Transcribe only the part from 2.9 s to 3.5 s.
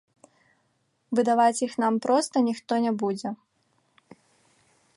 будзе!